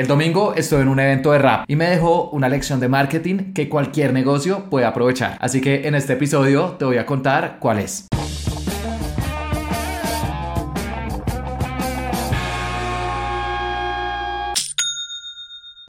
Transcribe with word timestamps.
El 0.00 0.06
domingo 0.06 0.54
estuve 0.56 0.80
en 0.80 0.88
un 0.88 0.98
evento 0.98 1.30
de 1.32 1.38
rap 1.38 1.64
y 1.68 1.76
me 1.76 1.84
dejó 1.84 2.30
una 2.30 2.48
lección 2.48 2.80
de 2.80 2.88
marketing 2.88 3.52
que 3.52 3.68
cualquier 3.68 4.14
negocio 4.14 4.70
puede 4.70 4.86
aprovechar. 4.86 5.36
Así 5.42 5.60
que 5.60 5.86
en 5.86 5.94
este 5.94 6.14
episodio 6.14 6.76
te 6.78 6.86
voy 6.86 6.96
a 6.96 7.04
contar 7.04 7.58
cuál 7.60 7.80
es. 7.80 8.08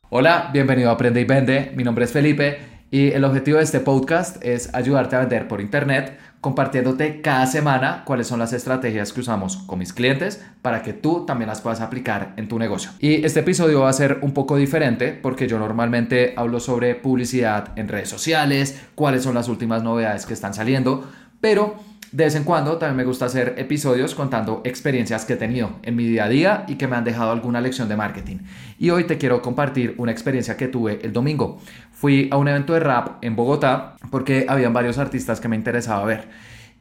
Hola, 0.09 0.49
bienvenido 0.51 0.89
a 0.89 0.93
Aprende 0.95 1.21
y 1.21 1.23
Vende. 1.23 1.71
Mi 1.73 1.85
nombre 1.85 2.03
es 2.03 2.11
Felipe 2.11 2.80
y 2.91 3.13
el 3.13 3.23
objetivo 3.23 3.57
de 3.57 3.63
este 3.63 3.79
podcast 3.79 4.43
es 4.43 4.73
ayudarte 4.73 5.15
a 5.15 5.19
vender 5.19 5.47
por 5.47 5.61
internet 5.61 6.19
compartiéndote 6.41 7.21
cada 7.21 7.45
semana 7.45 8.03
cuáles 8.03 8.27
son 8.27 8.39
las 8.39 8.51
estrategias 8.51 9.13
que 9.13 9.21
usamos 9.21 9.57
con 9.57 9.79
mis 9.79 9.93
clientes 9.93 10.43
para 10.61 10.81
que 10.81 10.91
tú 10.91 11.25
también 11.25 11.47
las 11.47 11.61
puedas 11.61 11.79
aplicar 11.79 12.33
en 12.35 12.47
tu 12.47 12.59
negocio. 12.59 12.91
Y 12.99 13.23
este 13.23 13.39
episodio 13.39 13.81
va 13.81 13.89
a 13.89 13.93
ser 13.93 14.19
un 14.23 14.33
poco 14.33 14.57
diferente 14.57 15.13
porque 15.13 15.47
yo 15.47 15.57
normalmente 15.57 16.33
hablo 16.35 16.59
sobre 16.59 16.95
publicidad 16.95 17.69
en 17.77 17.87
redes 17.87 18.09
sociales, 18.09 18.81
cuáles 18.95 19.23
son 19.23 19.35
las 19.35 19.47
últimas 19.47 19.83
novedades 19.83 20.25
que 20.25 20.33
están 20.33 20.53
saliendo, 20.53 21.09
pero 21.39 21.75
de 22.11 22.25
vez 22.25 22.35
en 22.35 22.43
cuando 22.43 22.77
también 22.77 22.97
me 22.97 23.03
gusta 23.05 23.25
hacer 23.25 23.55
episodios 23.57 24.15
contando 24.15 24.61
experiencias 24.65 25.23
que 25.23 25.33
he 25.33 25.37
tenido 25.37 25.77
en 25.83 25.95
mi 25.95 26.05
día 26.05 26.25
a 26.25 26.29
día 26.29 26.65
y 26.67 26.75
que 26.75 26.87
me 26.87 26.97
han 26.97 27.05
dejado 27.05 27.31
alguna 27.31 27.61
lección 27.61 27.87
de 27.87 27.95
marketing. 27.95 28.39
Y 28.77 28.89
hoy 28.89 29.05
te 29.05 29.17
quiero 29.17 29.41
compartir 29.41 29.95
una 29.97 30.11
experiencia 30.11 30.57
que 30.57 30.67
tuve 30.67 30.99
el 31.03 31.13
domingo. 31.13 31.61
Fui 31.93 32.27
a 32.31 32.37
un 32.37 32.49
evento 32.49 32.73
de 32.73 32.81
rap 32.81 33.23
en 33.23 33.37
Bogotá 33.37 33.95
porque 34.09 34.45
habían 34.49 34.73
varios 34.73 34.97
artistas 34.97 35.39
que 35.39 35.47
me 35.47 35.55
interesaba 35.55 36.03
ver. 36.03 36.27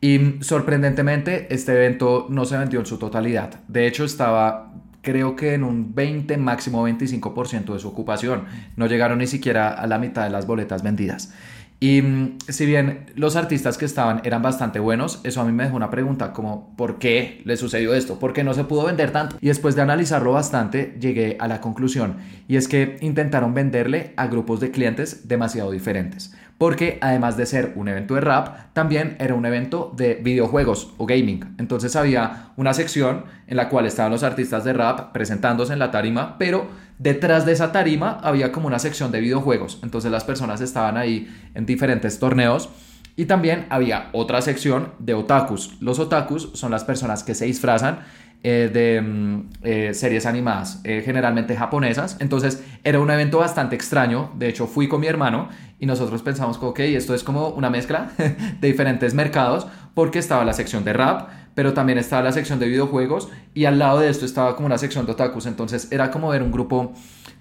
Y 0.00 0.38
sorprendentemente 0.40 1.46
este 1.54 1.72
evento 1.72 2.26
no 2.28 2.44
se 2.44 2.58
vendió 2.58 2.80
en 2.80 2.86
su 2.86 2.98
totalidad. 2.98 3.60
De 3.68 3.86
hecho 3.86 4.04
estaba 4.04 4.72
creo 5.02 5.36
que 5.36 5.54
en 5.54 5.64
un 5.64 5.94
20, 5.94 6.36
máximo 6.36 6.86
25% 6.86 7.72
de 7.72 7.78
su 7.78 7.88
ocupación. 7.88 8.44
No 8.76 8.86
llegaron 8.86 9.18
ni 9.18 9.26
siquiera 9.26 9.68
a 9.70 9.86
la 9.86 9.98
mitad 9.98 10.24
de 10.24 10.30
las 10.30 10.46
boletas 10.46 10.82
vendidas. 10.82 11.32
Y 11.80 12.02
mm, 12.02 12.38
si 12.48 12.66
bien 12.66 13.06
los 13.16 13.36
artistas 13.36 13.78
que 13.78 13.86
estaban 13.86 14.20
eran 14.24 14.42
bastante 14.42 14.78
buenos, 14.78 15.20
eso 15.24 15.40
a 15.40 15.44
mí 15.44 15.52
me 15.52 15.64
dejó 15.64 15.76
una 15.76 15.90
pregunta 15.90 16.34
como 16.34 16.76
¿por 16.76 16.98
qué 16.98 17.40
le 17.44 17.56
sucedió 17.56 17.94
esto? 17.94 18.18
¿Por 18.18 18.34
qué 18.34 18.44
no 18.44 18.52
se 18.52 18.64
pudo 18.64 18.84
vender 18.84 19.10
tanto? 19.12 19.36
Y 19.40 19.48
después 19.48 19.74
de 19.76 19.82
analizarlo 19.82 20.32
bastante, 20.32 20.96
llegué 21.00 21.38
a 21.40 21.48
la 21.48 21.62
conclusión 21.62 22.16
y 22.46 22.56
es 22.56 22.68
que 22.68 22.98
intentaron 23.00 23.54
venderle 23.54 24.12
a 24.16 24.26
grupos 24.26 24.60
de 24.60 24.70
clientes 24.70 25.26
demasiado 25.26 25.70
diferentes 25.70 26.32
porque 26.60 26.98
además 27.00 27.38
de 27.38 27.46
ser 27.46 27.72
un 27.74 27.88
evento 27.88 28.16
de 28.16 28.20
rap, 28.20 28.74
también 28.74 29.16
era 29.18 29.34
un 29.34 29.46
evento 29.46 29.94
de 29.96 30.16
videojuegos 30.16 30.92
o 30.98 31.06
gaming. 31.06 31.54
Entonces 31.56 31.96
había 31.96 32.50
una 32.58 32.74
sección 32.74 33.24
en 33.46 33.56
la 33.56 33.70
cual 33.70 33.86
estaban 33.86 34.12
los 34.12 34.22
artistas 34.22 34.64
de 34.64 34.74
rap 34.74 35.10
presentándose 35.10 35.72
en 35.72 35.78
la 35.78 35.90
tarima, 35.90 36.36
pero 36.36 36.68
detrás 37.00 37.46
de 37.46 37.52
esa 37.52 37.72
tarima 37.72 38.20
había 38.22 38.52
como 38.52 38.66
una 38.66 38.78
sección 38.78 39.10
de 39.10 39.20
videojuegos. 39.20 39.80
Entonces 39.82 40.12
las 40.12 40.24
personas 40.24 40.60
estaban 40.60 40.98
ahí 40.98 41.34
en 41.54 41.66
diferentes 41.66 42.18
torneos. 42.18 42.68
Y 43.16 43.24
también 43.24 43.66
había 43.70 44.08
otra 44.12 44.40
sección 44.40 44.92
de 44.98 45.14
otakus. 45.14 45.76
Los 45.80 45.98
otakus 45.98 46.50
son 46.54 46.70
las 46.70 46.84
personas 46.84 47.22
que 47.22 47.34
se 47.34 47.44
disfrazan 47.44 48.00
eh, 48.42 48.70
de 48.72 49.02
mm, 49.02 49.50
eh, 49.62 49.92
series 49.92 50.24
animadas, 50.24 50.80
eh, 50.84 51.02
generalmente 51.04 51.54
japonesas. 51.54 52.16
Entonces 52.20 52.64
era 52.84 52.98
un 52.98 53.10
evento 53.10 53.38
bastante 53.38 53.76
extraño. 53.76 54.32
De 54.38 54.48
hecho, 54.48 54.66
fui 54.66 54.88
con 54.88 55.00
mi 55.00 55.08
hermano 55.08 55.50
y 55.78 55.84
nosotros 55.84 56.22
pensamos 56.22 56.56
que, 56.56 56.64
ok, 56.64 56.78
esto 56.80 57.14
es 57.14 57.22
como 57.22 57.48
una 57.48 57.68
mezcla 57.68 58.12
de 58.16 58.66
diferentes 58.66 59.12
mercados 59.12 59.66
porque 59.92 60.18
estaba 60.18 60.44
la 60.46 60.54
sección 60.54 60.84
de 60.84 60.94
rap, 60.94 61.28
pero 61.54 61.74
también 61.74 61.98
estaba 61.98 62.22
la 62.22 62.32
sección 62.32 62.58
de 62.58 62.68
videojuegos 62.68 63.28
y 63.52 63.66
al 63.66 63.78
lado 63.78 64.00
de 64.00 64.08
esto 64.08 64.24
estaba 64.24 64.56
como 64.56 64.66
una 64.66 64.78
sección 64.78 65.04
de 65.04 65.12
otakus. 65.12 65.44
Entonces 65.44 65.92
era 65.92 66.10
como 66.10 66.30
ver 66.30 66.42
un 66.42 66.50
grupo 66.50 66.94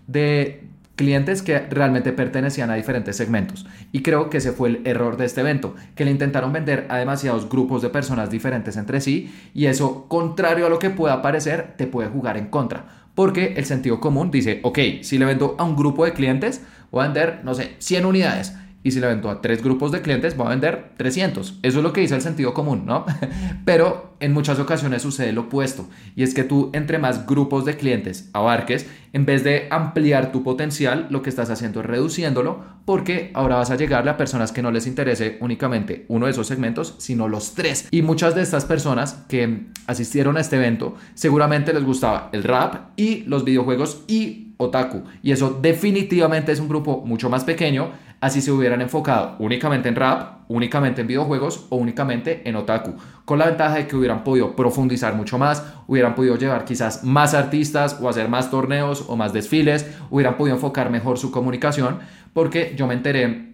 de 0.07 0.67
clientes 0.99 1.41
que 1.41 1.57
realmente 1.59 2.11
pertenecían 2.11 2.69
a 2.69 2.75
diferentes 2.75 3.15
segmentos. 3.15 3.65
Y 3.93 4.01
creo 4.01 4.29
que 4.29 4.39
ese 4.39 4.51
fue 4.51 4.67
el 4.67 4.81
error 4.83 5.15
de 5.15 5.23
este 5.23 5.39
evento, 5.39 5.73
que 5.95 6.03
le 6.03 6.11
intentaron 6.11 6.51
vender 6.51 6.87
a 6.89 6.97
demasiados 6.97 7.47
grupos 7.47 7.81
de 7.81 7.87
personas 7.87 8.29
diferentes 8.29 8.75
entre 8.75 8.99
sí 8.99 9.33
y 9.53 9.67
eso, 9.67 10.09
contrario 10.09 10.65
a 10.65 10.69
lo 10.69 10.77
que 10.77 10.89
pueda 10.89 11.21
parecer, 11.21 11.75
te 11.77 11.87
puede 11.87 12.09
jugar 12.09 12.35
en 12.35 12.47
contra. 12.47 12.83
Porque 13.15 13.53
el 13.55 13.63
sentido 13.63 14.01
común 14.01 14.29
dice, 14.29 14.59
ok, 14.61 14.77
si 15.01 15.17
le 15.17 15.23
vendo 15.23 15.55
a 15.57 15.63
un 15.63 15.77
grupo 15.77 16.03
de 16.03 16.11
clientes, 16.11 16.63
voy 16.91 17.05
a 17.05 17.07
vender, 17.07 17.39
no 17.45 17.53
sé, 17.53 17.75
100 17.77 18.05
unidades 18.05 18.55
y 18.81 18.91
si 18.91 18.99
le 18.99 19.07
vendo 19.07 19.29
a 19.29 19.41
tres 19.41 19.61
grupos 19.61 19.91
de 19.91 20.01
clientes, 20.01 20.37
voy 20.37 20.47
a 20.47 20.51
vender 20.51 20.91
300. 20.97 21.59
Eso 21.61 21.77
es 21.77 21.83
lo 21.83 21.91
que 21.91 22.01
dice 22.01 22.15
el 22.15 22.21
sentido 22.21 22.53
común, 22.53 22.83
¿no? 22.85 23.05
Pero 23.65 24.15
en 24.21 24.33
muchas 24.33 24.59
ocasiones 24.59 25.01
sucede 25.01 25.33
lo 25.33 25.41
opuesto. 25.41 25.89
Y 26.15 26.23
es 26.23 26.33
que 26.33 26.43
tú 26.43 26.69
entre 26.73 26.97
más 26.97 27.25
grupos 27.25 27.65
de 27.65 27.75
clientes 27.75 28.29
abarques, 28.33 28.87
en 29.11 29.25
vez 29.25 29.43
de 29.43 29.67
ampliar 29.69 30.31
tu 30.31 30.43
potencial, 30.43 31.07
lo 31.09 31.21
que 31.21 31.29
estás 31.29 31.49
haciendo 31.49 31.81
es 31.81 31.85
reduciéndolo 31.85 32.63
porque 32.85 33.31
ahora 33.33 33.57
vas 33.57 33.69
a 33.69 33.75
llegarle 33.75 34.11
a 34.11 34.17
personas 34.17 34.51
que 34.51 34.61
no 34.61 34.71
les 34.71 34.87
interese 34.87 35.37
únicamente 35.41 36.05
uno 36.07 36.25
de 36.25 36.31
esos 36.31 36.47
segmentos, 36.47 36.95
sino 36.99 37.27
los 37.27 37.55
tres. 37.55 37.87
Y 37.91 38.01
muchas 38.01 38.33
de 38.33 38.41
estas 38.41 38.65
personas 38.65 39.25
que 39.27 39.67
asistieron 39.87 40.37
a 40.37 40.41
este 40.41 40.55
evento 40.55 40.95
seguramente 41.15 41.73
les 41.73 41.83
gustaba 41.83 42.29
el 42.31 42.43
rap 42.43 42.91
y 42.95 43.23
los 43.23 43.43
videojuegos 43.43 44.03
y 44.07 44.53
otaku. 44.57 45.03
Y 45.23 45.31
eso 45.31 45.57
definitivamente 45.61 46.51
es 46.51 46.59
un 46.59 46.67
grupo 46.67 47.03
mucho 47.05 47.29
más 47.29 47.43
pequeño 47.43 47.91
así 48.21 48.41
se 48.41 48.51
hubieran 48.51 48.81
enfocado 48.81 49.35
únicamente 49.39 49.89
en 49.89 49.95
rap, 49.95 50.39
únicamente 50.47 51.01
en 51.01 51.07
videojuegos 51.07 51.67
o 51.69 51.75
únicamente 51.77 52.41
en 52.47 52.55
otaku, 52.55 52.95
con 53.25 53.39
la 53.39 53.45
ventaja 53.45 53.75
de 53.75 53.87
que 53.87 53.95
hubieran 53.95 54.23
podido 54.23 54.55
profundizar 54.55 55.15
mucho 55.15 55.37
más, 55.37 55.63
hubieran 55.87 56.15
podido 56.15 56.35
llevar 56.35 56.65
quizás 56.65 57.03
más 57.03 57.33
artistas 57.33 57.97
o 58.01 58.09
hacer 58.09 58.29
más 58.29 58.49
torneos 58.49 59.05
o 59.07 59.15
más 59.15 59.33
desfiles, 59.33 59.89
hubieran 60.09 60.37
podido 60.37 60.55
enfocar 60.55 60.89
mejor 60.89 61.17
su 61.17 61.31
comunicación, 61.31 61.99
porque 62.33 62.73
yo 62.75 62.87
me 62.87 62.95
enteré 62.95 63.48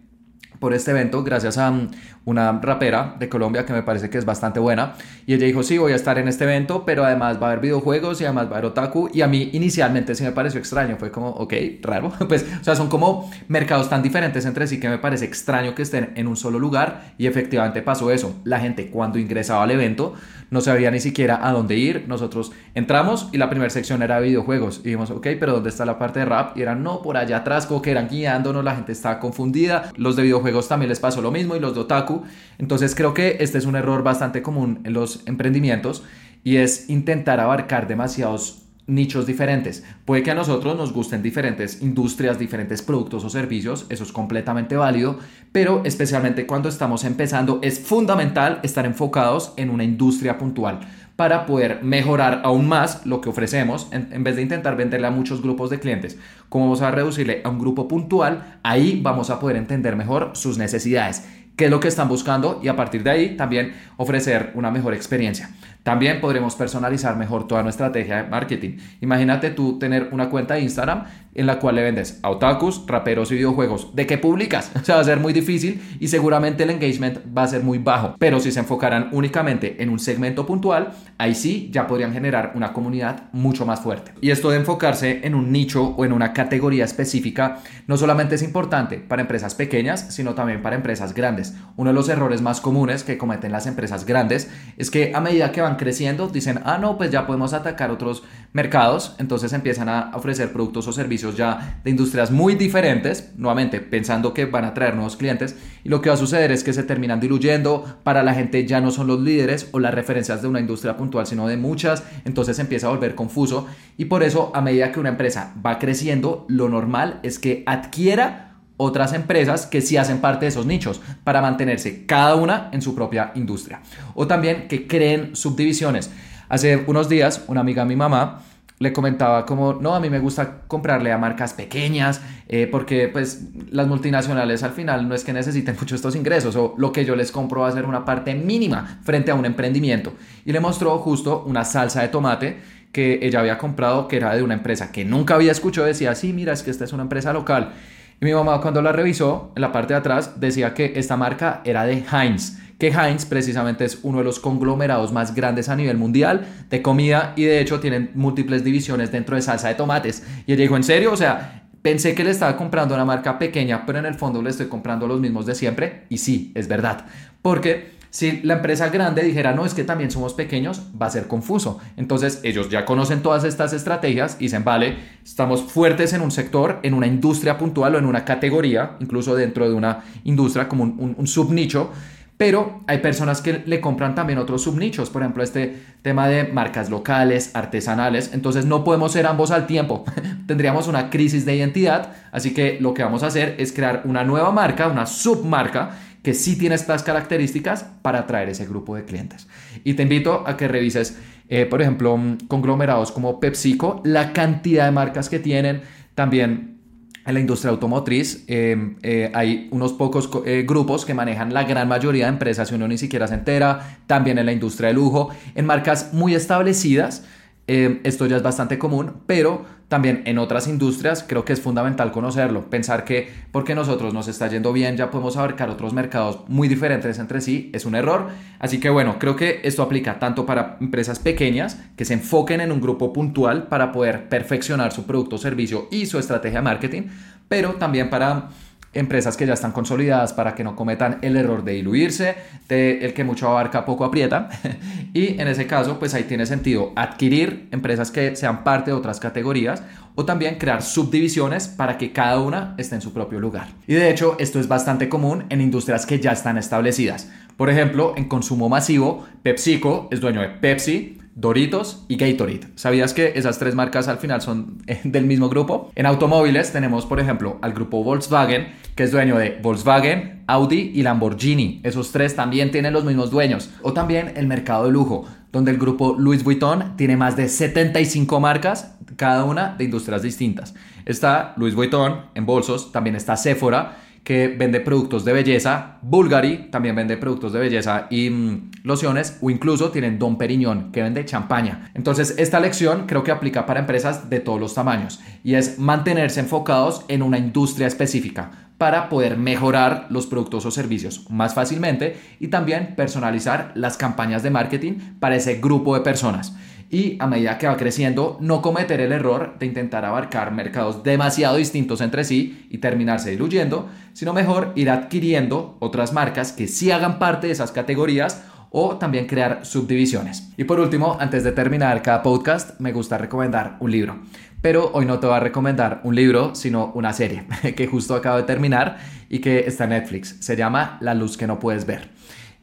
por 0.66 0.74
este 0.74 0.90
evento 0.90 1.24
gracias 1.24 1.60
a 1.60 1.70
mm, 1.70 1.92
una 2.26 2.52
rapera 2.60 3.18
de 3.20 3.30
Colombia 3.30 3.68
que 3.68 3.74
me 3.74 3.84
parece 3.84 4.10
que 4.10 4.18
es 4.18 4.26
bastante 4.26 4.60
buena. 4.60 4.94
Y 5.28 5.36
ella 5.36 5.46
dijo 5.46 5.62
sí 5.62 5.78
voy 5.78 5.92
a 5.92 5.96
estar 5.96 6.18
en 6.18 6.28
este 6.28 6.44
evento 6.44 6.86
pero 6.88 7.06
además 7.06 7.40
va 7.40 7.50
a 7.50 7.52
haber 7.52 7.62
videojuegos 7.62 8.20
y 8.20 8.24
además 8.24 8.48
va 8.48 8.56
a 8.56 8.58
haber 8.58 8.66
otaku 8.66 9.08
y 9.14 9.22
a 9.22 9.28
mí 9.28 9.52
inicialmente 9.54 10.16
sí 10.16 10.24
me 10.24 10.32
pareció 10.32 10.60
extraño 10.60 10.98
fue 10.98 11.12
como 11.12 11.30
ok 11.30 11.54
raro. 11.84 12.12
Pues 12.28 12.44
o 12.60 12.64
sea 12.64 12.76
son 12.76 12.90
como 12.90 13.30
mercados 13.48 13.90
tan 13.90 14.02
diferentes 14.02 14.44
entre 14.48 14.66
sí 14.66 14.80
que 14.80 14.90
me 14.90 14.98
parece 14.98 15.26
extraño 15.26 15.76
que 15.76 15.84
estén 15.84 16.14
en 16.16 16.26
un 16.26 16.36
solo 16.36 16.58
lugar. 16.58 17.14
Y 17.20 17.28
efectivamente 17.28 17.84
pasó 17.84 18.10
eso. 18.10 18.36
La 18.44 18.60
gente 18.60 18.90
cuando 18.90 19.20
ingresaba 19.20 19.64
al 19.64 19.70
evento 19.70 20.16
no 20.50 20.62
sabía 20.62 20.90
ni 20.90 21.00
siquiera 21.00 21.48
a 21.48 21.52
dónde 21.52 21.76
ir. 21.76 22.06
Nosotros 22.08 22.54
entramos 22.74 23.30
y 23.32 23.38
la 23.38 23.52
primera 23.52 23.70
sección 23.70 24.02
era 24.02 24.20
videojuegos. 24.20 24.80
Y 24.80 24.86
dijimos 24.86 25.12
ok 25.12 25.28
pero 25.40 25.54
dónde 25.54 25.70
está 25.70 25.86
la 25.86 26.00
parte 26.00 26.22
de 26.22 26.26
rap 26.26 26.58
y 26.58 26.64
eran 26.64 26.82
no 26.82 27.04
por 27.04 27.18
allá 27.18 27.38
atrás 27.38 27.68
como 27.68 27.84
que 27.84 27.92
eran 27.92 28.08
guiándonos 28.08 28.64
la 28.64 28.76
gente 28.76 28.94
estaba 28.94 29.20
confundida. 29.20 29.92
Los 29.96 30.16
de 30.16 30.24
videojuegos 30.24 30.55
también 30.64 30.90
les 30.90 31.00
pasó 31.00 31.22
lo 31.22 31.32
mismo 31.32 31.56
y 31.56 31.60
los 31.60 31.74
de 31.74 31.82
otaku. 31.82 32.24
Entonces 32.58 32.96
creo 32.96 33.14
que 33.14 33.38
este 33.40 33.58
es 33.58 33.66
un 33.66 33.76
error 33.76 34.04
bastante 34.04 34.42
común 34.42 34.80
en 34.84 34.94
los 34.94 35.22
emprendimientos 35.26 36.04
y 36.44 36.58
es 36.58 36.90
intentar 36.90 37.40
abarcar 37.40 37.88
demasiados 37.88 38.62
nichos 38.88 39.26
diferentes. 39.26 39.84
Puede 40.06 40.24
que 40.24 40.32
a 40.32 40.36
nosotros 40.36 40.78
nos 40.78 40.94
gusten 40.94 41.24
diferentes 41.24 41.82
industrias, 41.82 42.38
diferentes 42.38 42.82
productos 42.82 43.24
o 43.24 43.30
servicios, 43.30 43.88
eso 43.90 44.04
es 44.04 44.12
completamente 44.12 44.76
válido, 44.76 45.18
pero 45.52 45.82
especialmente 45.86 46.46
cuando 46.46 46.70
estamos 46.70 47.04
empezando 47.04 47.60
es 47.64 47.80
fundamental 47.80 48.60
estar 48.64 48.86
enfocados 48.86 49.54
en 49.58 49.70
una 49.70 49.84
industria 49.84 50.38
puntual 50.38 50.82
para 51.16 51.46
poder 51.46 51.82
mejorar 51.82 52.42
aún 52.44 52.68
más 52.68 53.06
lo 53.06 53.22
que 53.22 53.30
ofrecemos 53.30 53.88
en, 53.92 54.24
vez 54.24 54.36
de 54.36 54.42
intentar 54.42 54.76
venderle 54.76 55.08
a 55.08 55.12
muchos 55.12 55.42
grupos 55.42 55.70
de 55.70 55.80
clientes. 55.80 56.18
Como 56.50 56.66
vamos 56.66 56.82
a 56.82 56.92
reducirle 56.92 57.42
a 57.44 57.50
un 57.50 57.60
grupo 57.60 57.88
puntual, 57.88 58.60
ahí 58.64 59.00
vamos 59.02 59.30
a 59.30 59.40
poder 59.40 59.56
entender 59.56 59.96
mejor 59.96 60.32
sus 60.34 60.58
necesidades 60.58 61.26
qué 61.56 61.66
es 61.66 61.72
lo 61.72 61.80
que 61.80 61.88
están 61.88 62.08
buscando 62.08 62.60
y 62.62 62.68
a 62.68 62.76
partir 62.76 63.04
de 63.04 63.10
ahí 63.12 63.38
también 63.38 63.74
ofrecer 63.98 64.52
una 64.56 64.72
mejor 64.72 64.94
experiencia. 64.94 65.50
También 65.84 66.20
podremos 66.20 66.56
personalizar 66.56 67.16
mejor 67.16 67.48
toda 67.48 67.62
nuestra 67.62 67.88
estrategia 67.88 68.24
de 68.24 68.30
marketing. 68.30 68.78
Imagínate 69.02 69.52
tú 69.52 69.78
tener 69.78 70.10
una 70.12 70.30
cuenta 70.32 70.56
de 70.56 70.62
Instagram 70.62 71.04
en 71.36 71.46
la 71.46 71.60
cual 71.60 71.76
le 71.76 71.84
vendes 71.84 72.20
a 72.24 72.32
otakus, 72.32 72.86
raperos 72.88 73.32
y 73.32 73.36
videojuegos. 73.36 73.96
¿De 73.96 74.08
qué 74.08 74.18
publicas? 74.18 74.72
O 74.86 74.86
sea, 74.86 74.96
va 74.96 75.02
a 75.02 75.06
ser 75.06 75.20
muy 75.20 75.34
difícil 75.34 75.82
y 76.00 76.08
seguramente 76.08 76.64
el 76.64 76.70
engagement 76.70 77.20
va 77.36 77.44
a 77.44 77.48
ser 77.48 77.64
muy 77.64 77.78
bajo. 77.80 78.16
Pero 78.20 78.40
si 78.40 78.52
se 78.52 78.60
enfocaran 78.60 79.10
únicamente 79.12 79.82
en 79.82 79.90
un 79.90 80.00
segmento 80.00 80.46
puntual, 80.46 80.94
ahí 81.18 81.36
sí 81.36 81.70
ya 81.72 81.88
podrían 81.88 82.14
generar 82.14 82.52
una 82.56 82.72
comunidad 82.72 83.24
mucho 83.32 83.66
más 83.66 83.82
fuerte. 83.82 84.12
Y 84.22 84.30
esto 84.30 84.52
de 84.52 84.58
enfocarse 84.58 85.22
en 85.24 85.36
un 85.36 85.52
nicho 85.52 85.84
o 85.98 86.06
en 86.06 86.14
una 86.14 86.34
categoría 86.34 86.86
específica 86.86 87.60
no 87.88 87.98
solamente 87.98 88.36
es 88.36 88.44
importante 88.44 88.98
para 88.98 89.22
empresas 89.24 89.56
pequeñas, 89.56 90.14
sino 90.14 90.36
también 90.36 90.62
para 90.62 90.76
empresas 90.76 91.14
grandes 91.14 91.45
Uno 91.78 91.90
de 91.90 91.94
los 91.94 92.08
errores 92.08 92.42
más 92.42 92.62
comunes 92.62 93.04
que 93.04 93.18
cometen 93.18 93.52
las 93.52 93.68
empresas 93.68 94.06
grandes 94.06 94.50
es 94.78 94.90
que 94.90 95.12
a 95.14 95.20
medida 95.20 95.52
que 95.52 95.62
van 95.62 95.76
creciendo 95.76 96.30
dicen, 96.30 96.62
ah, 96.64 96.78
no, 96.78 96.98
pues 96.98 97.12
ya 97.12 97.28
podemos 97.28 97.54
atacar 97.54 97.92
otros 97.92 98.24
mercados, 98.54 99.16
entonces 99.20 99.52
empiezan 99.52 99.90
a 99.90 100.12
ofrecer 100.14 100.54
productos 100.54 100.88
o 100.88 100.94
servicios 100.94 101.36
ya 101.36 101.82
de 101.84 101.92
industrias 101.92 102.32
muy 102.32 102.56
diferentes, 102.56 103.34
nuevamente 103.36 103.82
pensando 103.82 104.34
que 104.34 104.46
van 104.46 104.64
a 104.64 104.74
traer 104.74 104.96
nuevos 104.96 105.18
clientes, 105.18 105.58
y 105.84 105.90
lo 105.90 106.02
que 106.02 106.10
va 106.10 106.16
a 106.16 106.18
suceder 106.18 106.54
es 106.54 106.64
que 106.64 106.72
se 106.72 106.84
terminan 106.84 107.20
diluyendo, 107.20 108.00
para 108.04 108.24
la 108.24 108.34
gente 108.34 108.66
ya 108.66 108.80
no 108.80 108.92
son 108.92 109.08
los 109.08 109.20
líderes 109.20 109.68
o 109.74 109.80
las 109.80 109.94
referencias 109.94 110.42
de 110.42 110.48
una 110.48 110.62
industria 110.62 110.96
puntual, 110.96 111.28
sino 111.28 111.48
de 111.48 111.58
muchas, 111.58 112.04
entonces 112.24 112.58
empieza 112.60 112.88
a 112.88 112.92
volver 112.92 113.16
confuso, 113.16 113.68
y 113.98 114.06
por 114.06 114.24
eso 114.24 114.52
a 114.56 114.62
medida 114.62 114.94
que 114.94 115.02
una 115.02 115.10
empresa 115.10 115.54
va 115.66 115.78
creciendo, 115.78 116.46
lo 116.48 116.70
normal 116.70 117.20
es 117.24 117.38
que 117.38 117.64
adquiera 117.66 118.45
otras 118.78 119.14
empresas 119.14 119.66
que 119.66 119.82
sí 119.82 119.98
hacen 119.98 120.20
parte 120.20 120.46
de 120.46 120.50
esos 120.50 120.66
nichos 120.66 121.02
para 121.24 121.42
mantenerse 121.42 122.06
cada 122.06 122.36
una 122.36 122.70
en 122.72 122.82
su 122.82 122.96
propia 122.96 123.32
industria. 123.36 123.82
O 124.14 124.28
también 124.28 124.68
que 124.68 124.88
creen 124.88 125.36
subdivisiones. 125.36 126.12
Hace 126.50 126.84
unos 126.88 127.10
días 127.10 127.44
una 127.48 127.62
amiga 127.62 127.84
de 127.84 127.90
mi 127.90 127.96
mamá 127.96 128.42
le 128.78 128.92
comentaba 128.92 129.46
como, 129.46 129.74
no, 129.74 129.96
a 129.96 130.00
mí 130.00 130.10
me 130.10 130.20
gusta 130.20 130.64
comprarle 130.68 131.12
a 131.12 131.18
marcas 131.18 131.54
pequeñas 131.54 132.22
eh, 132.50 132.68
porque 132.70 133.08
pues 133.08 133.46
las 133.72 133.88
multinacionales 133.88 134.64
al 134.64 134.72
final 134.72 135.08
no 135.08 135.16
es 135.16 135.24
que 135.24 135.32
necesiten 135.32 135.78
mucho 135.80 135.96
estos 135.96 136.16
ingresos 136.16 136.56
o 136.56 136.76
lo 136.78 136.92
que 136.92 137.06
yo 137.06 137.16
les 137.16 137.32
compro 137.32 137.62
va 137.62 137.70
a 137.70 137.72
ser 137.72 137.86
una 137.86 138.04
parte 138.04 138.36
mínima 138.36 139.00
frente 139.04 139.32
a 139.32 139.36
un 139.36 139.46
emprendimiento. 139.46 140.14
Y 140.46 140.52
le 140.52 140.60
mostró 140.60 140.98
justo 141.00 141.44
una 141.48 141.64
salsa 141.64 142.02
de 142.02 142.10
tomate 142.10 142.58
que 142.92 143.20
ella 143.24 143.40
había 143.40 143.58
comprado 143.58 144.08
que 144.08 144.18
era 144.18 144.36
de 144.36 144.44
una 144.44 144.54
empresa 144.54 144.92
que 144.92 145.04
nunca 145.04 145.36
había 145.36 145.52
escuchado, 145.52 145.86
decía, 145.86 146.16
sí, 146.16 146.32
mira, 146.32 146.54
es 146.54 146.64
que 146.64 146.72
esta 146.72 146.86
es 146.86 146.94
una 146.94 147.04
empresa 147.04 147.34
local. 147.34 147.74
Y 148.22 148.26
mi 148.26 148.34
mamá 148.34 148.62
cuando 148.62 148.82
la 148.82 148.92
revisó, 148.92 149.52
en 149.56 149.62
la 149.62 149.72
parte 149.72 149.94
de 149.94 150.00
atrás 150.00 150.40
decía 150.40 150.74
que 150.74 150.94
esta 150.96 151.18
marca 151.18 151.62
era 151.66 151.86
de 151.86 152.04
Heinz, 152.12 152.58
que 152.78 152.88
Heinz 152.88 153.26
precisamente 153.26 153.86
es 153.86 154.00
uno 154.04 154.20
de 154.20 154.24
los 154.24 154.40
conglomerados 154.40 155.12
más 155.12 155.34
grandes 155.34 155.70
a 155.70 155.76
nivel 155.76 155.98
mundial 155.98 156.46
de 156.70 156.82
comida 156.82 157.34
y 157.36 157.44
de 157.44 157.60
hecho 157.60 157.80
tienen 157.80 158.12
múltiples 158.16 158.64
divisiones 158.64 159.12
dentro 159.12 159.36
de 159.36 159.42
salsa 159.42 159.70
de 159.70 159.76
tomates. 159.76 160.24
Y 160.46 160.54
ella 160.54 160.64
dijo, 160.64 160.76
¿en 160.76 160.84
serio? 160.84 161.12
O 161.12 161.18
sea, 161.18 161.68
pensé 161.82 162.16
que 162.16 162.24
le 162.24 162.32
estaba 162.32 162.58
comprando 162.58 162.96
una 162.96 163.06
marca 163.06 163.38
pequeña, 163.38 163.86
pero 163.86 164.00
en 164.00 164.06
el 164.06 164.16
fondo 164.16 164.42
le 164.42 164.50
estoy 164.50 164.68
comprando 164.68 165.08
los 165.08 165.20
mismos 165.20 165.46
de 165.46 165.56
siempre. 165.56 166.04
Y 166.10 166.18
sí, 166.18 166.52
es 166.56 166.68
verdad. 166.68 167.06
Porque 167.42 167.95
si 168.16 168.40
la 168.44 168.54
empresa 168.54 168.88
grande 168.88 169.24
dijera, 169.24 169.52
no, 169.52 169.66
es 169.66 169.74
que 169.74 169.84
también 169.84 170.10
somos 170.10 170.34
pequeños, 170.34 170.84
va 171.00 171.08
a 171.08 171.10
ser 171.10 171.28
confuso. 171.28 171.80
Entonces 171.98 172.40
ellos 172.44 172.70
ya 172.70 172.86
conocen 172.86 173.22
todas 173.22 173.44
estas 173.44 173.74
estrategias 173.74 174.38
y 174.40 174.46
dicen, 174.46 174.64
vale, 174.64 174.96
estamos 175.22 175.64
fuertes 175.64 176.14
en 176.14 176.22
un 176.22 176.32
sector, 176.32 176.80
en 176.84 176.94
una 176.94 177.08
industria 177.08 177.58
puntual 177.58 177.94
o 177.96 177.98
en 177.98 178.06
una 178.06 178.24
categoría, 178.24 178.96
incluso 179.02 179.36
dentro 179.36 179.68
de 179.68 179.76
una 179.76 180.06
industria 180.24 180.70
como 180.70 180.86
un, 180.86 181.28
subnicho. 181.28 181.92
Pero 182.38 182.84
hay 182.88 183.00
personas 183.00 183.42
que 183.42 183.64
le 183.66 183.82
compran 183.82 184.16
también 184.16 184.40
otros 184.40 184.64
subnichos, 184.64 185.10
por 185.10 185.22
ejemplo, 185.22 185.44
este 185.44 185.76
tema 186.02 186.30
de 186.30 186.46
marcas 186.46 186.90
locales, 186.90 187.52
artesanales. 187.54 188.32
Entonces 188.34 188.66
no 188.66 188.86
podemos 188.86 189.12
ser 189.12 189.28
ambos 189.28 189.52
al 189.52 189.68
tiempo. 189.68 190.06
Tendríamos 190.48 190.88
una 190.88 191.10
crisis 191.10 191.46
de 191.46 191.58
identidad. 191.58 192.14
Así 192.32 192.54
que 192.54 192.78
lo 192.80 192.94
que 192.94 193.04
vamos 193.04 193.24
a 193.24 193.28
hacer 193.28 193.56
es 193.58 193.74
crear 193.74 194.04
una 194.06 194.24
nueva 194.24 194.52
marca, 194.52 194.88
una 194.88 195.06
submarca 195.06 195.98
que 196.26 196.34
sí 196.34 196.58
tiene 196.58 196.74
estas 196.74 197.04
características 197.04 197.86
para 198.02 198.22
atraer 198.22 198.50
ese 198.50 198.66
grupo 198.66 198.96
de 198.96 199.06
clientes. 199.06 199.48
Y 199.84 199.94
te 199.94 200.02
invito 200.02 200.44
a 200.48 200.58
que 200.58 200.68
revises, 200.68 201.20
eh, 201.50 201.68
por 201.68 201.84
ejemplo, 201.84 202.18
mm, 202.18 202.48
conglomerados 202.48 203.12
como 203.12 203.40
PepsiCo, 203.40 204.02
la 204.04 204.34
cantidad 204.34 204.86
de 204.86 204.92
marcas 204.92 205.30
que 205.30 205.38
tienen, 205.38 205.84
también 206.16 206.80
en 207.28 207.34
la 207.36 207.40
industria 207.40 207.72
automotriz 207.72 208.44
em, 208.48 208.98
eh, 209.04 209.32
hay 209.34 209.68
unos 209.72 209.94
pocos 209.94 210.30
eh, 210.46 210.64
grupos 210.68 211.06
que 211.06 211.14
manejan 211.14 211.54
la 211.54 211.64
gran 211.64 211.88
mayoría 211.88 212.26
de 212.26 212.30
empresas 212.30 212.72
y 212.72 212.76
uno 212.76 212.88
ni 212.88 212.98
siquiera 212.98 213.28
se 213.28 213.36
entera. 213.36 214.00
También 214.08 214.40
en 214.40 214.48
la 214.48 214.52
industria 214.52 214.88
de 214.88 214.96
lujo, 214.96 215.30
en 215.54 215.66
marcas 215.68 216.12
muy 216.12 216.34
establecidas. 216.34 217.24
Em, 217.68 218.00
esto 218.04 218.28
ya 218.28 218.38
es 218.38 218.44
bastante 218.44 218.78
común, 218.78 219.14
pero 219.26 219.66
también 219.88 220.22
en 220.26 220.38
otras 220.38 220.68
industrias 220.68 221.26
creo 221.28 221.46
que 221.46 221.54
es 221.54 221.62
fundamental 221.62 222.12
conocerlo, 222.12 222.70
pensar 222.70 223.06
que 223.06 223.32
porque 223.52 223.74
nosotros 223.74 224.14
nos 224.14 224.28
está 224.28 224.48
yendo 224.48 224.74
bien 224.74 224.98
ya 224.98 225.10
podemos 225.10 225.38
abarcar 225.38 225.70
otros 225.70 225.94
mercados 225.94 226.42
muy 226.48 226.68
diferentes 226.68 227.18
entre 227.18 227.42
sí, 227.42 227.72
es 227.74 227.86
un 227.86 227.96
error. 227.96 228.28
Así 228.60 228.80
que 228.80 228.90
bueno, 228.90 229.18
creo 229.20 229.36
que 229.36 229.62
esto 229.64 229.82
aplica 229.82 230.20
tanto 230.20 230.46
para 230.46 230.78
empresas 230.80 231.18
pequeñas 231.20 231.80
que 231.96 232.06
se 232.06 232.14
enfoquen 232.14 232.62
en 232.62 232.72
un 232.72 232.82
grupo 232.82 233.14
puntual 233.14 233.68
para 233.68 233.92
poder 233.92 234.30
perfeccionar 234.30 234.92
su 234.92 235.06
producto 235.06 235.38
servicio 235.38 235.88
y 235.92 236.06
su 236.06 236.20
estrategia 236.20 236.60
de 236.60 236.66
marketing, 236.66 237.02
pero 237.48 237.74
también 237.74 238.10
para 238.10 238.50
empresas 238.96 239.38
que 239.38 239.46
ya 239.46 239.54
están 239.54 239.72
consolidadas 239.72 240.34
para 240.34 240.56
que 240.56 240.64
no 240.64 240.76
cometan 240.76 241.20
el 241.22 241.38
error 241.38 241.64
de 241.64 241.74
diluirse, 241.74 242.36
de 242.68 243.06
el 243.06 243.14
que 243.14 243.24
mucho 243.24 243.48
abarca 243.48 243.86
poco 243.86 244.06
aprieta. 244.06 244.50
y 245.14 245.40
en 245.40 245.48
ese 245.48 245.68
caso, 245.68 246.00
pues 246.00 246.14
ahí 246.14 246.24
tiene 246.24 246.46
sentido 246.46 246.92
adquirir 246.96 247.68
empresas 247.72 248.10
que 248.10 248.36
sean 248.36 248.64
parte 248.64 248.92
de 248.92 248.98
otras 248.98 249.20
categorías 249.20 249.84
o 250.16 250.26
también 250.26 250.56
crear 250.56 250.82
subdivisiones 250.82 251.68
para 251.68 251.98
que 251.98 252.12
cada 252.12 252.40
una 252.40 252.74
esté 252.78 252.96
en 252.96 253.02
su 253.02 253.14
propio 253.14 253.40
lugar. 253.40 253.68
Y 253.86 253.94
de 253.94 254.10
hecho, 254.10 254.38
esto 254.40 254.60
es 254.60 254.68
bastante 254.68 255.10
común 255.10 255.46
en 255.50 255.62
industrias 255.62 256.06
que 256.06 256.20
ya 256.20 256.32
están 256.32 256.58
establecidas. 256.58 257.30
Por 257.58 257.70
ejemplo, 257.70 258.14
en 258.18 258.26
consumo 258.26 258.70
masivo, 258.70 259.26
PepsiCo 259.44 260.08
es 260.12 260.22
dueño 260.22 260.42
de 260.42 260.50
Pepsi, 260.50 261.20
Doritos 261.36 262.06
y 262.08 262.16
Gatorade. 262.16 262.70
¿Sabías 262.76 263.14
que 263.14 263.34
esas 263.36 263.60
tres 263.60 263.76
marcas 263.76 264.08
al 264.08 264.20
final 264.20 264.42
son 264.42 264.78
eh, 264.88 265.02
del 265.04 265.26
mismo 265.26 265.50
grupo? 265.50 265.92
En 265.96 266.06
automóviles 266.06 266.72
tenemos, 266.72 267.06
por 267.06 267.20
ejemplo, 267.20 267.60
al 267.62 267.74
grupo 267.74 268.04
Volkswagen, 268.06 268.70
que 268.96 269.04
es 269.04 269.12
dueño 269.12 269.38
de 269.38 269.60
Volkswagen, 269.62 270.44
Audi 270.48 270.92
y 270.96 271.04
Lamborghini. 271.04 271.82
Esos 271.84 272.14
tres 272.14 272.38
también 272.38 272.72
tienen 272.72 272.94
los 272.94 273.04
mismos 273.04 273.32
dueños. 273.32 273.70
O 273.82 273.92
también 273.92 274.32
el 274.38 274.48
mercado 274.48 274.86
de 274.86 274.92
lujo, 274.92 275.26
donde 275.52 275.72
el 275.72 275.78
grupo 275.78 276.16
Louis 276.18 276.42
Vuitton 276.42 276.96
tiene 276.96 277.18
más 277.18 277.36
de 277.36 277.50
75 277.50 278.40
marcas, 278.40 278.96
cada 279.18 279.44
una 279.44 279.76
de 279.78 279.84
industrias 279.84 280.22
distintas. 280.22 280.74
Está 281.06 281.54
Louis 281.58 281.76
Vuitton 281.76 282.28
en 282.34 282.46
bolsos, 282.46 282.94
también 282.94 283.18
está 283.18 283.36
Sephora 283.36 284.05
que 284.26 284.48
vende 284.48 284.80
productos 284.80 285.24
de 285.24 285.34
belleza, 285.34 286.00
Bulgari 286.02 286.70
también 286.72 286.96
vende 286.96 287.16
productos 287.16 287.54
de 287.54 287.60
belleza 287.60 288.08
y 288.10 288.32
mm, 288.32 288.72
lociones, 288.84 289.38
o 289.40 289.52
incluso 289.52 289.92
tienen 289.92 290.18
Don 290.18 290.40
Periñón, 290.40 290.92
que 290.92 291.04
vende 291.04 291.24
champaña. 291.26 291.92
Entonces, 291.94 292.34
esta 292.40 292.60
lección 292.60 293.06
creo 293.06 293.24
que 293.24 293.32
aplica 293.32 293.68
para 293.68 293.82
empresas 293.82 294.28
de 294.28 294.40
todos 294.40 294.60
los 294.60 294.74
tamaños 294.74 295.22
y 295.44 295.54
es 295.54 295.78
mantenerse 295.78 296.40
enfocados 296.40 297.06
en 297.08 297.22
una 297.22 297.38
industria 297.38 297.86
específica 297.86 298.50
para 298.80 299.10
poder 299.10 299.38
mejorar 299.38 300.08
los 300.10 300.26
productos 300.26 300.66
o 300.66 300.72
servicios 300.72 301.30
más 301.30 301.54
fácilmente 301.54 302.18
y 302.40 302.48
también 302.48 302.96
personalizar 302.96 303.74
las 303.76 303.96
campañas 303.96 304.42
de 304.42 304.50
marketing 304.50 304.94
para 305.20 305.36
ese 305.36 305.60
grupo 305.62 305.94
de 305.94 306.02
personas 306.02 306.56
y 306.90 307.18
a 307.20 307.28
medida 307.28 307.58
que 307.58 307.68
va 307.68 307.78
creciendo 307.78 308.38
no 308.42 308.62
cometer 308.62 309.02
el 309.02 309.12
error 309.12 309.56
de 309.60 309.66
intentar 309.66 310.06
abarcar 310.06 310.52
mercados 310.52 311.04
demasiado 311.04 311.58
distintos 311.58 312.02
entre 312.02 312.24
sí 312.24 312.68
y 312.70 312.78
terminarse 312.78 313.32
diluyendo, 313.32 313.90
sino 314.14 314.34
mejor 314.34 314.72
ir 314.76 314.90
adquiriendo 314.90 315.78
otras 315.80 316.14
marcas 316.14 316.52
que 316.52 316.68
sí 316.68 316.92
hagan 316.92 317.20
parte 317.20 317.48
de 317.48 317.54
esas 317.54 317.72
categorías 317.72 318.44
o 318.78 318.98
también 318.98 319.26
crear 319.26 319.66
subdivisiones. 319.66 320.52
Y 320.58 320.66
por 320.66 320.82
último, 320.82 321.18
antes 321.20 321.44
de 321.46 321.54
terminar 321.54 322.02
cada 322.02 322.22
podcast, 322.22 322.80
me 322.80 322.92
gusta 322.92 323.18
recomendar 323.18 323.78
un 323.80 323.90
libro. 323.90 324.20
Pero 324.62 324.92
hoy 324.94 325.06
no 325.06 325.20
te 325.20 325.28
voy 325.28 325.36
a 325.38 325.40
recomendar 325.40 326.02
un 326.04 326.16
libro, 326.16 326.56
sino 326.56 326.92
una 326.94 327.14
serie 327.14 327.46
que 327.76 327.88
justo 327.88 328.16
acabo 328.16 328.38
de 328.38 328.44
terminar 328.44 328.98
y 329.30 329.40
que 329.40 329.60
está 329.60 329.86
en 329.86 329.92
Netflix. 329.92 330.38
Se 330.42 330.58
llama 330.58 330.98
La 331.00 331.14
luz 331.14 331.38
que 331.38 331.48
no 331.48 331.60
puedes 331.60 331.86
ver. 331.86 332.10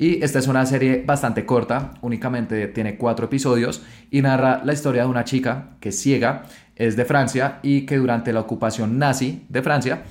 Y 0.02 0.21
esta 0.21 0.40
es 0.40 0.49
una 0.49 0.66
serie 0.66 1.04
bastante 1.06 1.47
corta, 1.47 1.92
únicamente 2.00 2.66
tiene 2.66 2.97
cuatro 2.97 3.26
episodios 3.26 3.85
y 4.11 4.21
narra 4.21 4.61
la 4.64 4.73
historia 4.73 5.02
de 5.02 5.09
una 5.09 5.23
chica 5.23 5.76
que 5.78 5.90
es 5.90 6.02
ciega, 6.02 6.42
es 6.75 6.97
de 6.97 7.04
Francia 7.04 7.61
y 7.62 7.87
que 7.87 7.99
durante 7.99 8.32
la 8.32 8.40
ocupación 8.40 8.99
nazi 8.99 9.44
de 9.49 9.62
Francia, 9.62 10.02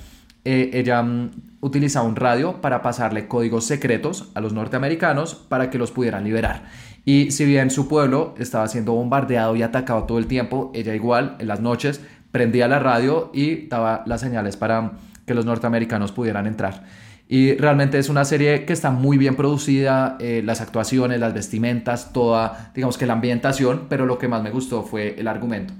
eh, 0.46 0.70
ella 0.72 1.02
mm, 1.02 1.32
utiliza 1.60 2.00
un 2.00 2.16
radio 2.16 2.62
para 2.62 2.80
pasarle 2.80 3.28
códigos 3.28 3.66
secretos 3.66 4.30
a 4.34 4.40
los 4.40 4.54
norteamericanos 4.54 5.34
para 5.34 5.68
que 5.68 5.76
los 5.76 5.90
pudieran 5.90 6.24
liberar. 6.24 6.70
Y 7.04 7.30
si 7.30 7.44
bien 7.44 7.70
su 7.70 7.86
pueblo 7.86 8.34
estaba 8.38 8.68
siendo 8.68 8.94
bombardeado 8.94 9.56
y 9.56 9.62
atacado 9.62 10.04
todo 10.04 10.16
el 10.16 10.26
tiempo, 10.26 10.70
ella 10.72 10.94
igual 10.94 11.36
en 11.38 11.48
las 11.48 11.60
noches 11.60 12.00
prendía 12.30 12.66
la 12.66 12.78
radio 12.78 13.30
y 13.34 13.66
daba 13.66 14.04
las 14.06 14.22
señales 14.22 14.56
para 14.56 14.92
que 15.26 15.34
los 15.34 15.44
norteamericanos 15.44 16.12
pudieran 16.12 16.46
entrar. 16.46 16.82
Y 17.28 17.54
realmente 17.54 17.98
es 17.98 18.08
una 18.08 18.24
serie 18.24 18.64
que 18.64 18.72
está 18.72 18.90
muy 18.90 19.16
bien 19.16 19.36
producida, 19.36 20.16
eh, 20.20 20.42
las 20.44 20.60
actuaciones, 20.60 21.18
las 21.18 21.32
vestimentas, 21.32 22.12
toda, 22.12 22.72
digamos 22.74 22.98
que 22.98 23.06
la 23.06 23.14
ambientación, 23.14 23.86
pero 23.88 24.04
lo 24.04 24.18
que 24.18 24.28
más 24.28 24.42
me 24.42 24.50
gustó 24.50 24.82
fue 24.82 25.14
el 25.18 25.28
argumento. 25.28 25.72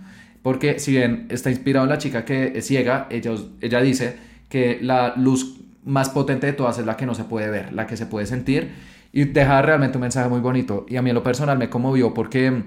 Porque 0.43 0.79
si 0.79 0.93
bien 0.93 1.27
está 1.29 1.51
inspirado 1.51 1.85
en 1.85 1.91
la 1.91 1.99
chica 1.99 2.25
que 2.25 2.53
es 2.57 2.67
ciega, 2.67 3.07
ella, 3.11 3.33
ella 3.61 3.81
dice 3.81 4.17
que 4.49 4.79
la 4.81 5.15
luz 5.17 5.61
más 5.85 6.09
potente 6.09 6.47
de 6.47 6.53
todas 6.53 6.79
es 6.79 6.87
la 6.87 6.97
que 6.97 7.07
no 7.07 7.15
se 7.15 7.25
puede 7.25 7.51
ver, 7.51 7.73
la 7.73 7.87
que 7.87 7.97
se 7.97 8.07
puede 8.07 8.27
sentir 8.27 8.71
y 9.13 9.25
deja 9.25 9.61
realmente 9.63 9.99
un 9.99 10.03
mensaje 10.03 10.29
muy 10.29 10.41
bonito. 10.41 10.87
Y 10.89 10.97
a 10.97 11.03
mí 11.03 11.11
en 11.11 11.15
lo 11.15 11.23
personal 11.23 11.59
me 11.59 11.69
conmovió 11.69 12.15
porque 12.15 12.65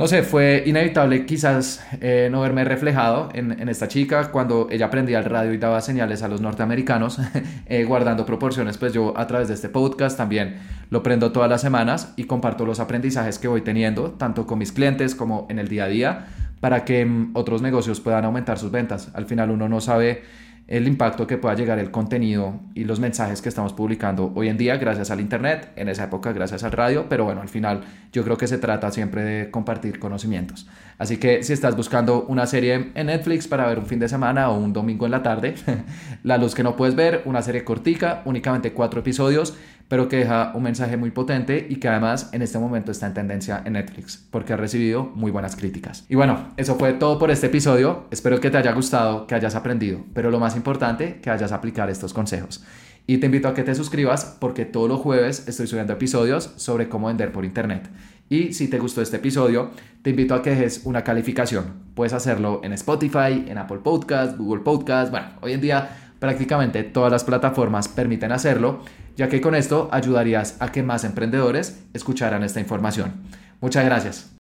no 0.00 0.06
sé, 0.06 0.22
fue 0.22 0.62
inevitable 0.64 1.26
quizás 1.26 1.86
eh, 2.00 2.30
no 2.32 2.40
verme 2.40 2.64
reflejado 2.64 3.28
en, 3.34 3.68
esta 3.68 3.86
chica 3.86 4.30
cuando 4.30 4.66
ella 4.70 4.86
aprendía 4.86 5.18
el 5.18 5.26
radio 5.26 5.52
y 5.52 5.58
daba 5.58 5.82
señales 5.82 6.22
a 6.22 6.28
los 6.28 6.40
norteamericanos, 6.40 7.18
eh, 7.66 7.84
guardando 7.84 8.24
proporciones, 8.24 8.78
pues 8.78 8.94
yo 8.94 9.12
a 9.14 9.26
través 9.26 9.48
de 9.48 9.54
este 9.54 9.68
podcast 9.68 10.16
también 10.16 10.56
lo 10.88 11.02
prendo 11.02 11.32
todas 11.32 11.50
las 11.50 11.60
semanas 11.60 12.14
y 12.16 12.24
comparto 12.24 12.64
los 12.64 12.80
aprendizajes 12.80 13.38
que 13.38 13.46
voy 13.46 13.60
teniendo, 13.60 14.12
tanto 14.12 14.46
con 14.46 14.58
mis 14.58 14.72
clientes 14.72 15.14
como 15.14 15.46
en 15.50 15.58
el 15.58 15.68
día 15.68 15.84
a 15.84 15.88
día, 15.88 16.26
para 16.60 16.86
que 16.86 17.04
mm, 17.04 17.32
otros 17.34 17.60
negocios 17.60 18.00
puedan 18.00 18.24
aumentar 18.24 18.58
sus 18.58 18.70
ventas. 18.70 19.10
Al 19.12 19.26
final 19.26 19.50
uno 19.50 19.68
no 19.68 19.82
sabe 19.82 20.22
el 20.70 20.86
impacto 20.86 21.26
que 21.26 21.36
pueda 21.36 21.56
llegar 21.56 21.80
el 21.80 21.90
contenido 21.90 22.60
y 22.74 22.84
los 22.84 23.00
mensajes 23.00 23.42
que 23.42 23.48
estamos 23.48 23.72
publicando 23.72 24.32
hoy 24.36 24.48
en 24.48 24.56
día 24.56 24.76
gracias 24.76 25.10
al 25.10 25.20
Internet, 25.20 25.72
en 25.74 25.88
esa 25.88 26.04
época 26.04 26.32
gracias 26.32 26.62
al 26.62 26.70
radio, 26.70 27.06
pero 27.08 27.24
bueno, 27.24 27.40
al 27.40 27.48
final 27.48 27.80
yo 28.12 28.22
creo 28.22 28.36
que 28.36 28.46
se 28.46 28.56
trata 28.56 28.92
siempre 28.92 29.24
de 29.24 29.50
compartir 29.50 29.98
conocimientos. 29.98 30.68
Así 30.96 31.16
que 31.16 31.42
si 31.42 31.52
estás 31.52 31.76
buscando 31.76 32.24
una 32.28 32.46
serie 32.46 32.92
en 32.94 33.08
Netflix 33.08 33.48
para 33.48 33.66
ver 33.66 33.80
un 33.80 33.86
fin 33.86 33.98
de 33.98 34.08
semana 34.08 34.48
o 34.48 34.58
un 34.58 34.72
domingo 34.72 35.06
en 35.06 35.10
la 35.10 35.24
tarde, 35.24 35.56
La 36.22 36.38
Luz 36.38 36.54
que 36.54 36.62
no 36.62 36.76
puedes 36.76 36.94
ver, 36.94 37.22
una 37.24 37.42
serie 37.42 37.64
cortica, 37.64 38.22
únicamente 38.24 38.72
cuatro 38.72 39.00
episodios, 39.00 39.56
pero 39.90 40.08
que 40.08 40.18
deja 40.18 40.52
un 40.54 40.62
mensaje 40.62 40.96
muy 40.96 41.10
potente 41.10 41.66
y 41.68 41.76
que 41.76 41.88
además 41.88 42.30
en 42.32 42.42
este 42.42 42.60
momento 42.60 42.92
está 42.92 43.08
en 43.08 43.14
tendencia 43.14 43.60
en 43.64 43.72
Netflix 43.72 44.24
porque 44.30 44.52
ha 44.52 44.56
recibido 44.56 45.02
muy 45.16 45.32
buenas 45.32 45.56
críticas. 45.56 46.06
Y 46.08 46.14
bueno, 46.14 46.52
eso 46.56 46.76
fue 46.76 46.92
todo 46.92 47.18
por 47.18 47.32
este 47.32 47.48
episodio. 47.48 48.04
Espero 48.12 48.38
que 48.38 48.52
te 48.52 48.56
haya 48.56 48.70
gustado, 48.70 49.26
que 49.26 49.34
hayas 49.34 49.56
aprendido, 49.56 50.04
pero 50.14 50.30
lo 50.30 50.38
más 50.38 50.54
importante, 50.54 51.18
que 51.20 51.28
hayas 51.28 51.50
aplicar 51.50 51.90
estos 51.90 52.12
consejos. 52.12 52.62
Y 53.08 53.18
te 53.18 53.26
invito 53.26 53.48
a 53.48 53.54
que 53.54 53.64
te 53.64 53.74
suscribas 53.74 54.36
porque 54.38 54.64
todos 54.64 54.88
los 54.88 55.00
jueves 55.00 55.48
estoy 55.48 55.66
subiendo 55.66 55.94
episodios 55.94 56.52
sobre 56.54 56.88
cómo 56.88 57.08
vender 57.08 57.32
por 57.32 57.44
internet. 57.44 57.90
Y 58.28 58.52
si 58.52 58.68
te 58.68 58.78
gustó 58.78 59.02
este 59.02 59.16
episodio, 59.16 59.72
te 60.02 60.10
invito 60.10 60.36
a 60.36 60.42
que 60.42 60.50
dejes 60.50 60.82
una 60.84 61.02
calificación. 61.02 61.64
Puedes 61.96 62.12
hacerlo 62.12 62.60
en 62.62 62.72
Spotify, 62.74 63.44
en 63.48 63.58
Apple 63.58 63.80
Podcast, 63.82 64.38
Google 64.38 64.62
Podcast. 64.62 65.10
Bueno, 65.10 65.30
hoy 65.40 65.54
en 65.54 65.60
día 65.60 66.09
prácticamente 66.20 66.84
todas 66.84 67.10
las 67.10 67.24
plataformas 67.24 67.88
permiten 67.88 68.30
hacerlo 68.30 68.80
ya 69.16 69.28
que 69.28 69.40
con 69.40 69.54
esto 69.54 69.88
ayudarías 69.92 70.56
a 70.60 70.70
que 70.70 70.82
más 70.82 71.04
emprendedores 71.04 71.82
escucharan 71.92 72.44
esta 72.44 72.60
información. 72.60 73.12
Muchas 73.60 73.84
gracias. 73.84 74.39